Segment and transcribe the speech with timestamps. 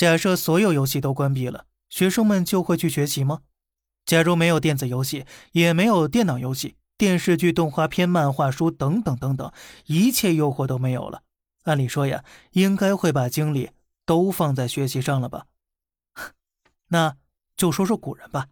[0.00, 3.42] 假设所有游戏都关闭了，学生们就会去学习吗？
[4.06, 9.52] 假如没有电子游戏，也没有电脑游戏、电视剧、动画片、漫画书等等等等，
[9.84, 11.20] 一切诱惑都没有了，
[11.64, 13.72] 按理说呀，应该会把精力
[14.06, 15.44] 都放在学习上了吧？
[16.88, 17.18] 那
[17.54, 18.46] 就说说古人吧。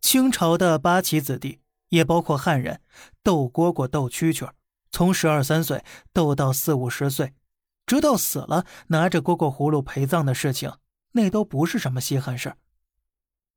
[0.00, 1.58] 清朝的八旗子弟，
[1.88, 2.80] 也包括汉人，
[3.24, 4.50] 斗蝈蝈、斗蛐蛐，
[4.92, 7.32] 从十二三岁斗到四五十岁。
[7.94, 10.72] 直到死了，拿着蝈蝈葫芦陪葬的事情，
[11.12, 12.56] 那都不是什么稀罕事儿。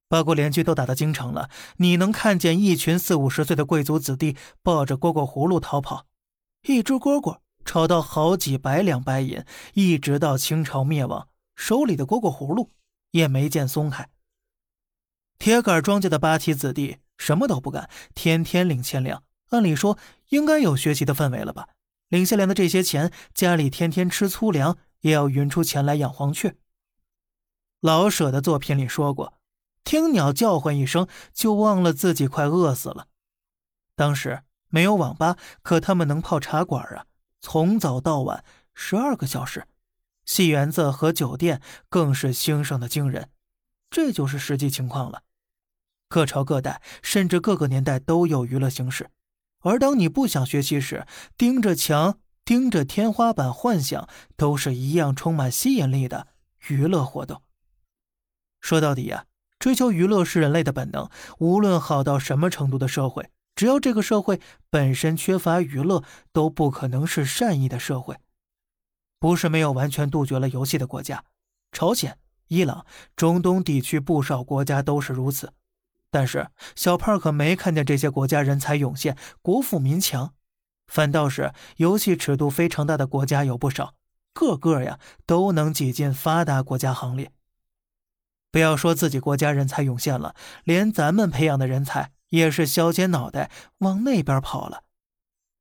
[0.08, 6.06] 八国联军都打到京城了，你能看见一群四五十岁的贵族子弟抱着蝈蝈葫芦逃跑？
[6.68, 12.72] 一只蝈蝈炒到好几百两白银，一直到清朝灭亡，手里的蝈蝈葫芦
[13.10, 14.08] 也没见松开。
[15.40, 19.98] 铁杆庄稼的八旗子弟什么都不干，天天领钱粮，按理说
[20.30, 21.70] 应该有学习的氛围了吧？
[22.10, 26.56] 领下来的这些钱，家里天天吃粗粮，也要匀出钱来养黄雀。
[27.82, 29.34] 老舍的作品里说过，
[29.84, 33.08] 听鸟叫唤一声，就忘了自己快饿死了。
[33.96, 37.06] 当时没有网吧，可他们能泡茶馆啊，
[37.42, 38.44] 从早到晚
[38.74, 39.68] 十二个小时。
[40.26, 43.30] 戏园子和酒店更是兴盛的惊人，
[43.90, 45.24] 这就是实际情况了。
[46.10, 49.10] 各朝各代，甚至各个年代都有娱乐形式。
[49.68, 51.06] 而当你不想学习时，
[51.38, 56.28] 盯着墙、盯着天花板幻想，都是一样充满吸引力的
[56.68, 57.42] 娱乐活动。
[58.62, 59.26] 说到底呀，
[59.60, 61.10] 追求娱乐是人类的本能。
[61.40, 64.40] 无论好到什么程度的社会，只要这个社会
[64.70, 68.18] 本身缺乏娱乐，都不可能是善意的社会。
[69.20, 71.24] 不是没有完全杜绝了游戏的国家，
[71.72, 75.54] 朝鲜、伊朗、中东地区不少国家都是如此。
[76.10, 80.34] 但是小胖可没看见这些国家人才涌现，国富民强，
[80.88, 83.96] 反倒是游戏尺度非常大的国家有不少，
[84.34, 87.32] 个个呀都能挤进发达国家行列。
[88.50, 94.84] 不要说自己国家人才涌现了，连咱们培养的人才也是削尖脑袋往那边跑了。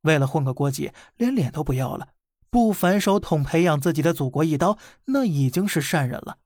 [0.03, 2.11] 为了混个国籍，连脸都不要了，
[2.49, 6.39] 不反手捅培养自己的祖国一刀，那已经是善人了。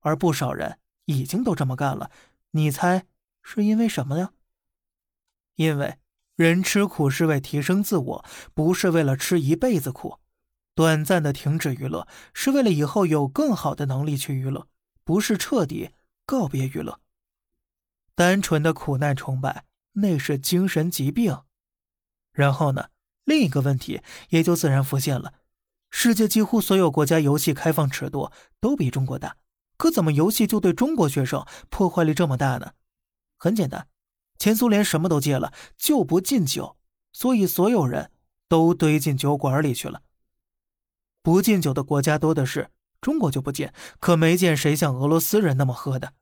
[0.00, 2.10] 而不少人已经都这么干了，
[2.50, 3.06] 你猜？
[3.42, 4.32] 是因为什么呀？
[5.56, 5.98] 因为
[6.36, 10.18] 人吃苦是为提升自我，不是为了吃一辈子苦。
[10.74, 14.66] 短暂的停止娱乐，是为了以后有更好的能力去娱乐，
[15.04, 15.90] 不是彻底
[16.24, 17.00] 告别娱乐。
[18.14, 21.42] 单纯的苦难崇拜，那是精神疾病。
[22.32, 22.88] 然后呢，
[23.24, 25.34] 另一个问题也就自然浮现了：
[25.90, 29.36] 世界几乎所有国家游戏开放尺度都比中国大，
[29.76, 32.72] 可怎么游戏就对中国学生破坏力这么大呢？
[33.42, 33.88] 很简单，
[34.38, 36.76] 前苏联什么都戒了，就不禁酒，
[37.12, 38.12] 所以所有人
[38.46, 40.02] 都堆进酒馆里去了。
[41.24, 42.70] 不禁酒的国家多的是，
[43.00, 46.12] 中国就不禁，可没见谁像俄罗斯人那么喝的。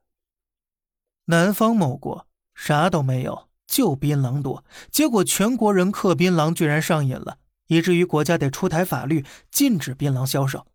[1.25, 10.65] 南方某国啥都没有，就槟榔多，结果全国人嗑槟榔居然上瘾了，以至于国家得出台法律禁止槟榔销售。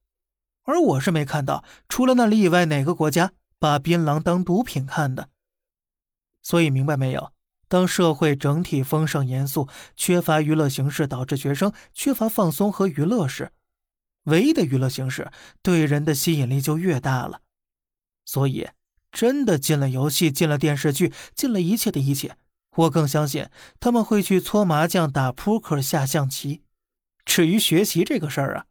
[0.63, 5.31] 而我是没看到，除了那里以外，哪个国家把槟榔当毒品看的。
[6.47, 7.33] 所以明白没有？
[7.67, 13.51] 当社会整体丰盛严肃，缺乏娱乐形式，导致学生缺乏放松和娱乐时，
[14.27, 15.29] 唯一的娱乐形式
[15.61, 17.41] 对人的吸引力就越大了。
[18.25, 18.69] 所以，
[19.11, 22.37] 真的进了游戏，进了电视剧，进了一切的一切，
[22.77, 23.49] 我更相信
[23.81, 26.63] 他们会去搓麻将、打扑克、下象棋。
[27.25, 28.67] 至于学习这个事儿啊，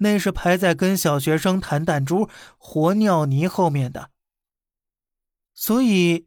[0.00, 2.28] 那是排在跟小学生弹弹珠、
[2.58, 4.10] 和尿泥后面的。
[5.54, 6.26] 所以。